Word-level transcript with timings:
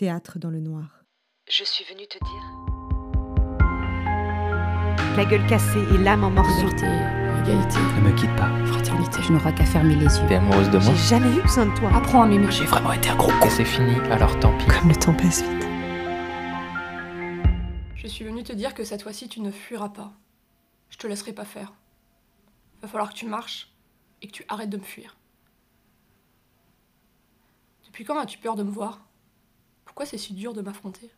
Théâtre 0.00 0.38
dans 0.38 0.48
le 0.48 0.60
noir. 0.60 1.04
Je 1.50 1.62
suis 1.62 1.84
venue 1.84 2.06
te 2.06 2.16
dire. 2.24 2.42
La 5.14 5.26
gueule 5.26 5.46
cassée 5.46 5.84
et 5.92 5.98
l'âme 5.98 6.24
en 6.24 6.30
morceaux. 6.30 6.68
Liberté, 6.68 6.86
égalité, 7.42 7.78
Ne 7.78 8.08
me 8.08 8.16
quitte 8.16 8.34
pas. 8.34 8.48
fraternité. 8.64 9.20
Je 9.20 9.30
n'aurai 9.34 9.54
qu'à 9.54 9.66
fermer 9.66 9.96
les 9.96 10.06
yeux. 10.06 10.26
T'es 10.26 10.36
amoureuse 10.36 10.70
de 10.70 10.78
moi 10.78 10.94
J'ai 10.94 11.08
jamais 11.16 11.36
eu 11.36 11.42
besoin 11.42 11.66
de 11.66 11.76
toi. 11.78 11.90
Apprends 11.94 12.22
à 12.22 12.26
m'aimer. 12.26 12.50
J'ai 12.50 12.64
vraiment 12.64 12.94
été 12.94 13.10
un 13.10 13.16
gros 13.16 13.30
con. 13.42 13.50
C'est 13.50 13.66
fini, 13.66 13.94
alors 14.10 14.40
tant 14.40 14.56
pis. 14.56 14.64
Comme 14.68 14.88
le 14.88 14.96
temps 14.96 15.12
passe 15.12 15.42
vite. 15.42 15.66
Je 17.94 18.06
suis 18.06 18.24
venue 18.24 18.42
te 18.42 18.54
dire 18.54 18.72
que 18.72 18.84
cette 18.84 19.02
fois-ci 19.02 19.28
tu 19.28 19.42
ne 19.42 19.50
fuiras 19.50 19.90
pas. 19.90 20.14
Je 20.88 20.96
te 20.96 21.06
laisserai 21.08 21.34
pas 21.34 21.44
faire. 21.44 21.74
Va 22.80 22.88
falloir 22.88 23.10
que 23.10 23.16
tu 23.16 23.26
marches 23.26 23.70
et 24.22 24.28
que 24.28 24.32
tu 24.32 24.46
arrêtes 24.48 24.70
de 24.70 24.78
me 24.78 24.82
fuir. 24.82 25.18
Depuis 27.84 28.04
quand 28.04 28.18
as-tu 28.18 28.38
peur 28.38 28.56
de 28.56 28.62
me 28.62 28.70
voir? 28.70 29.09
Pourquoi 29.90 30.06
c'est 30.06 30.18
si 30.18 30.34
dur 30.34 30.52
de 30.52 30.62
m'affronter? 30.62 31.10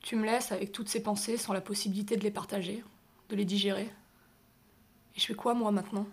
Tu 0.00 0.16
me 0.16 0.26
laisses 0.26 0.52
avec 0.52 0.70
toutes 0.70 0.90
ces 0.90 1.02
pensées 1.02 1.38
sans 1.38 1.54
la 1.54 1.62
possibilité 1.62 2.14
de 2.18 2.22
les 2.22 2.30
partager, 2.30 2.84
de 3.30 3.36
les 3.36 3.46
digérer. 3.46 3.90
Et 5.14 5.18
je 5.18 5.24
fais 5.24 5.34
quoi 5.34 5.54
moi 5.54 5.70
maintenant? 5.70 6.06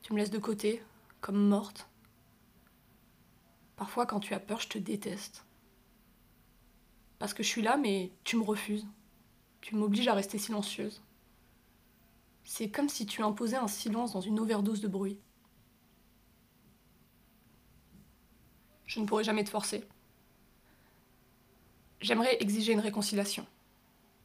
Tu 0.00 0.14
me 0.14 0.18
laisses 0.18 0.30
de 0.30 0.38
côté, 0.38 0.82
comme 1.20 1.46
morte. 1.46 1.90
Parfois 3.76 4.06
quand 4.06 4.20
tu 4.20 4.32
as 4.32 4.40
peur, 4.40 4.58
je 4.58 4.68
te 4.68 4.78
déteste. 4.78 5.44
Parce 7.18 7.34
que 7.34 7.42
je 7.42 7.48
suis 7.48 7.60
là, 7.60 7.76
mais 7.76 8.12
tu 8.24 8.38
me 8.38 8.44
refuses. 8.44 8.86
Tu 9.60 9.76
m'obliges 9.76 10.08
à 10.08 10.14
rester 10.14 10.38
silencieuse. 10.38 11.02
C'est 12.44 12.70
comme 12.70 12.88
si 12.88 13.04
tu 13.04 13.22
imposais 13.22 13.56
un 13.56 13.68
silence 13.68 14.14
dans 14.14 14.22
une 14.22 14.40
overdose 14.40 14.80
de 14.80 14.88
bruit. 14.88 15.18
Je 18.94 19.00
ne 19.00 19.06
pourrai 19.06 19.24
jamais 19.24 19.42
te 19.42 19.48
forcer. 19.48 19.88
J'aimerais 22.02 22.36
exiger 22.42 22.74
une 22.74 22.80
réconciliation. 22.80 23.46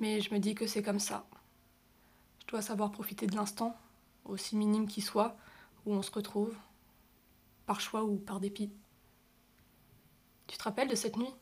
Mais 0.00 0.20
je 0.20 0.34
me 0.34 0.38
dis 0.38 0.54
que 0.54 0.66
c'est 0.66 0.82
comme 0.82 0.98
ça. 0.98 1.26
Je 2.42 2.46
dois 2.48 2.60
savoir 2.60 2.92
profiter 2.92 3.26
de 3.26 3.34
l'instant, 3.34 3.74
aussi 4.26 4.56
minime 4.56 4.86
qu'il 4.86 5.02
soit, 5.02 5.34
où 5.86 5.94
on 5.94 6.02
se 6.02 6.10
retrouve, 6.10 6.54
par 7.64 7.80
choix 7.80 8.04
ou 8.04 8.18
par 8.18 8.38
dépit. 8.38 8.70
Tu 10.46 10.58
te 10.58 10.62
rappelles 10.62 10.88
de 10.88 10.94
cette 10.94 11.16
nuit? 11.16 11.34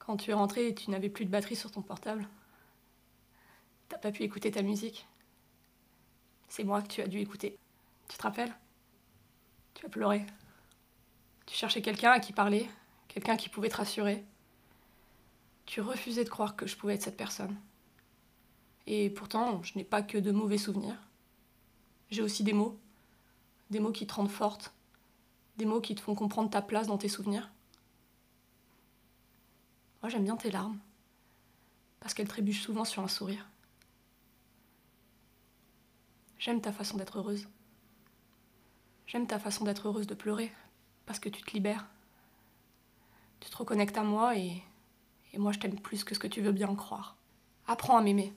Quand 0.00 0.16
tu 0.16 0.32
es 0.32 0.34
rentré 0.34 0.66
et 0.66 0.74
tu 0.74 0.90
n'avais 0.90 1.10
plus 1.10 1.26
de 1.26 1.30
batterie 1.30 1.54
sur 1.54 1.70
ton 1.70 1.80
portable? 1.80 2.28
T'as 3.88 3.98
pas 3.98 4.10
pu 4.10 4.24
écouter 4.24 4.50
ta 4.50 4.62
musique? 4.62 5.06
C'est 6.48 6.64
moi 6.64 6.82
que 6.82 6.88
tu 6.88 7.02
as 7.02 7.06
dû 7.06 7.20
écouter. 7.20 7.56
Tu 8.08 8.18
te 8.18 8.22
rappelles? 8.24 8.56
Tu 9.74 9.86
as 9.86 9.88
pleuré. 9.88 10.26
Tu 11.50 11.56
cherchais 11.56 11.82
quelqu'un 11.82 12.12
à 12.12 12.20
qui 12.20 12.32
parler, 12.32 12.70
quelqu'un 13.08 13.36
qui 13.36 13.48
pouvait 13.48 13.70
te 13.70 13.76
rassurer. 13.76 14.24
Tu 15.66 15.80
refusais 15.80 16.22
de 16.22 16.28
croire 16.28 16.54
que 16.54 16.64
je 16.68 16.76
pouvais 16.76 16.94
être 16.94 17.02
cette 17.02 17.16
personne. 17.16 17.56
Et 18.86 19.10
pourtant, 19.10 19.60
je 19.64 19.76
n'ai 19.76 19.82
pas 19.82 20.00
que 20.00 20.16
de 20.16 20.30
mauvais 20.30 20.58
souvenirs. 20.58 20.96
J'ai 22.08 22.22
aussi 22.22 22.44
des 22.44 22.52
mots. 22.52 22.78
Des 23.70 23.80
mots 23.80 23.90
qui 23.90 24.06
te 24.06 24.14
rendent 24.14 24.30
forte. 24.30 24.72
Des 25.56 25.64
mots 25.64 25.80
qui 25.80 25.96
te 25.96 26.00
font 26.00 26.14
comprendre 26.14 26.50
ta 26.50 26.62
place 26.62 26.86
dans 26.86 26.98
tes 26.98 27.08
souvenirs. 27.08 27.50
Moi, 30.02 30.08
j'aime 30.08 30.24
bien 30.24 30.36
tes 30.36 30.52
larmes. 30.52 30.78
Parce 31.98 32.14
qu'elles 32.14 32.28
trébuchent 32.28 32.62
souvent 32.62 32.84
sur 32.84 33.02
un 33.02 33.08
sourire. 33.08 33.48
J'aime 36.38 36.60
ta 36.60 36.70
façon 36.70 36.96
d'être 36.96 37.18
heureuse. 37.18 37.48
J'aime 39.08 39.26
ta 39.26 39.40
façon 39.40 39.64
d'être 39.64 39.88
heureuse 39.88 40.06
de 40.06 40.14
pleurer. 40.14 40.52
Parce 41.10 41.18
que 41.18 41.28
tu 41.28 41.42
te 41.42 41.50
libères. 41.50 41.88
Tu 43.40 43.50
te 43.50 43.56
reconnectes 43.56 43.98
à 43.98 44.04
moi 44.04 44.36
et, 44.36 44.62
et 45.32 45.38
moi 45.38 45.50
je 45.50 45.58
t'aime 45.58 45.80
plus 45.80 46.04
que 46.04 46.14
ce 46.14 46.20
que 46.20 46.28
tu 46.28 46.40
veux 46.40 46.52
bien 46.52 46.68
en 46.68 46.76
croire. 46.76 47.16
Apprends 47.66 47.96
à 47.96 48.00
m'aimer. 48.00 48.32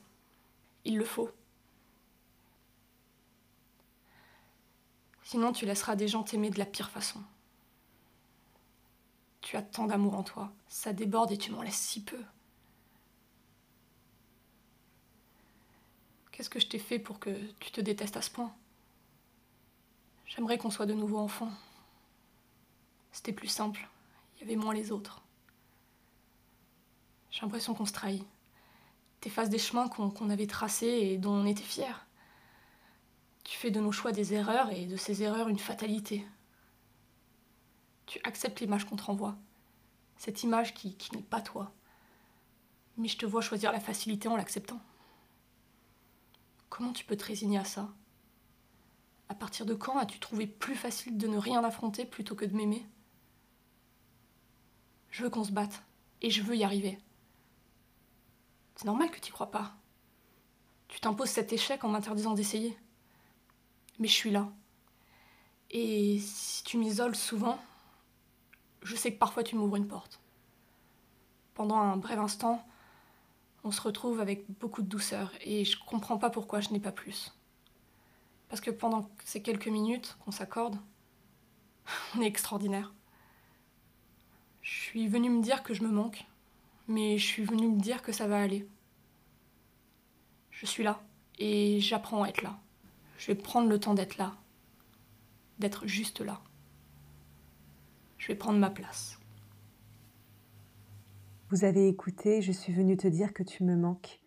Il 0.83 0.97
le 0.97 1.05
faut. 1.05 1.29
Sinon, 5.21 5.51
tu 5.51 5.67
laisseras 5.67 5.95
des 5.95 6.07
gens 6.07 6.23
t'aimer 6.23 6.49
de 6.49 6.57
la 6.57 6.65
pire 6.65 6.89
façon. 6.89 7.21
Tu 9.41 9.55
as 9.55 9.61
tant 9.61 9.85
d'amour 9.85 10.15
en 10.15 10.23
toi, 10.23 10.51
ça 10.67 10.93
déborde 10.93 11.31
et 11.31 11.37
tu 11.37 11.51
m'en 11.51 11.61
laisses 11.61 11.77
si 11.77 12.03
peu. 12.03 12.23
Qu'est-ce 16.31 16.49
que 16.49 16.59
je 16.59 16.65
t'ai 16.65 16.79
fait 16.79 16.97
pour 16.97 17.19
que 17.19 17.29
tu 17.59 17.71
te 17.71 17.81
détestes 17.81 18.17
à 18.17 18.23
ce 18.23 18.31
point? 18.31 18.51
J'aimerais 20.25 20.57
qu'on 20.57 20.71
soit 20.71 20.87
de 20.87 20.95
nouveau 20.95 21.19
enfants. 21.19 21.51
C'était 23.13 23.31
plus 23.31 23.47
simple, 23.47 23.87
il 24.35 24.41
y 24.41 24.43
avait 24.43 24.61
moins 24.61 24.73
les 24.73 24.91
autres. 24.91 25.21
J'ai 27.31 27.41
l'impression 27.41 27.73
qu'on 27.73 27.85
se 27.85 27.93
trahit. 27.93 28.25
T'effaces 29.21 29.49
des 29.49 29.59
chemins 29.59 29.87
qu'on 29.87 30.29
avait 30.29 30.47
tracés 30.47 30.87
et 30.87 31.17
dont 31.17 31.31
on 31.31 31.45
était 31.45 31.63
fiers. 31.63 32.05
Tu 33.45 33.57
fais 33.57 33.71
de 33.71 33.79
nos 33.79 33.91
choix 33.91 34.11
des 34.11 34.33
erreurs 34.33 34.71
et 34.71 34.85
de 34.85 34.97
ces 34.97 35.23
erreurs 35.23 35.47
une 35.47 35.59
fatalité. 35.59 36.25
Tu 38.05 38.19
acceptes 38.23 38.59
l'image 38.59 38.85
qu'on 38.85 38.97
te 38.97 39.03
renvoie. 39.03 39.37
Cette 40.17 40.43
image 40.43 40.73
qui 40.73 40.97
n'est 41.13 41.21
pas 41.21 41.41
toi. 41.41 41.71
Mais 42.97 43.07
je 43.07 43.17
te 43.17 43.25
vois 43.25 43.41
choisir 43.41 43.71
la 43.71 43.79
facilité 43.79 44.27
en 44.27 44.35
l'acceptant. 44.35 44.81
Comment 46.69 46.93
tu 46.93 47.05
peux 47.05 47.15
te 47.15 47.25
résigner 47.25 47.59
à 47.59 47.65
ça? 47.65 47.89
À 49.29 49.35
partir 49.35 49.65
de 49.65 49.73
quand 49.73 49.97
as-tu 49.97 50.19
trouvé 50.19 50.47
plus 50.47 50.75
facile 50.75 51.17
de 51.17 51.27
ne 51.27 51.37
rien 51.37 51.63
affronter 51.63 52.05
plutôt 52.05 52.35
que 52.35 52.45
de 52.45 52.55
m'aimer? 52.55 52.85
Je 55.13 55.21
veux 55.21 55.29
qu'on 55.29 55.43
se 55.43 55.51
batte. 55.51 55.83
Et 56.21 56.31
je 56.31 56.41
veux 56.41 56.55
y 56.55 56.63
arriver. 56.63 56.97
C'est 58.75 58.85
normal 58.85 59.11
que 59.11 59.19
tu 59.19 59.31
crois 59.31 59.51
pas. 59.51 59.75
Tu 60.87 60.99
t'imposes 60.99 61.29
cet 61.29 61.53
échec 61.53 61.83
en 61.83 61.89
m'interdisant 61.89 62.33
d'essayer. 62.33 62.75
Mais 63.99 64.07
je 64.07 64.13
suis 64.13 64.31
là. 64.31 64.51
Et 65.69 66.17
si 66.19 66.63
tu 66.63 66.79
m'isoles 66.79 67.15
souvent, 67.15 67.59
je 68.81 68.95
sais 68.95 69.13
que 69.13 69.19
parfois 69.19 69.43
tu 69.43 69.55
m'ouvres 69.55 69.75
une 69.75 69.87
porte. 69.87 70.19
Pendant 71.53 71.77
un 71.77 71.97
bref 71.97 72.17
instant, 72.17 72.65
on 73.63 73.69
se 73.69 73.81
retrouve 73.81 74.19
avec 74.19 74.49
beaucoup 74.59 74.81
de 74.81 74.87
douceur 74.87 75.31
et 75.41 75.63
je 75.63 75.77
comprends 75.77 76.17
pas 76.17 76.31
pourquoi 76.31 76.59
je 76.59 76.69
n'ai 76.71 76.79
pas 76.79 76.91
plus. 76.91 77.31
Parce 78.49 78.61
que 78.61 78.71
pendant 78.71 79.11
ces 79.25 79.43
quelques 79.43 79.67
minutes 79.67 80.17
qu'on 80.25 80.31
s'accorde, 80.31 80.77
on 82.15 82.21
est 82.23 82.27
extraordinaire. 82.27 82.93
Je 84.63 84.71
suis 84.71 85.07
venue 85.09 85.29
me 85.29 85.43
dire 85.43 85.61
que 85.61 85.73
je 85.73 85.83
me 85.83 85.89
manque, 85.89 86.25
mais 86.87 87.17
je 87.17 87.25
suis 87.25 87.43
venue 87.43 87.67
me 87.67 87.79
dire 87.79 88.01
que 88.01 88.13
ça 88.13 88.27
va 88.27 88.41
aller. 88.41 88.65
Je 90.51 90.65
suis 90.65 90.83
là 90.83 91.03
et 91.37 91.81
j'apprends 91.81 92.23
à 92.23 92.29
être 92.29 92.41
là. 92.41 92.57
Je 93.17 93.27
vais 93.27 93.35
prendre 93.35 93.67
le 93.67 93.77
temps 93.77 93.93
d'être 93.93 94.17
là, 94.17 94.33
d'être 95.59 95.85
juste 95.85 96.21
là. 96.21 96.41
Je 98.17 98.27
vais 98.27 98.35
prendre 98.35 98.57
ma 98.57 98.69
place. 98.69 99.19
Vous 101.49 101.65
avez 101.65 101.89
écouté 101.89 102.41
Je 102.41 102.53
suis 102.53 102.71
venue 102.71 102.95
te 102.95 103.07
dire 103.07 103.33
que 103.33 103.43
tu 103.43 103.65
me 103.65 103.75
manques, 103.75 104.21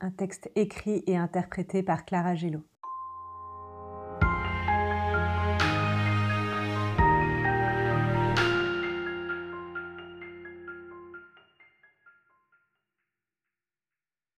un 0.00 0.10
texte 0.10 0.50
écrit 0.56 1.04
et 1.06 1.16
interprété 1.16 1.84
par 1.84 2.04
Clara 2.04 2.34
Gello. 2.34 2.64